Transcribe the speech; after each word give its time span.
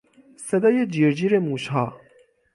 صدای 0.37 0.85
جیر 0.85 1.11
جیر 1.11 1.39
موشها 1.39 2.01